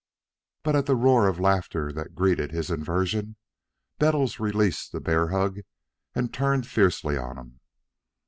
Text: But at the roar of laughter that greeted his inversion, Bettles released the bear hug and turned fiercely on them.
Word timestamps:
But 0.63 0.75
at 0.75 0.87
the 0.87 0.95
roar 0.95 1.27
of 1.27 1.39
laughter 1.39 1.91
that 1.93 2.15
greeted 2.15 2.51
his 2.51 2.71
inversion, 2.71 3.35
Bettles 3.99 4.39
released 4.39 4.91
the 4.93 4.99
bear 4.99 5.27
hug 5.27 5.59
and 6.15 6.33
turned 6.33 6.65
fiercely 6.65 7.17
on 7.19 7.35
them. 7.35 7.59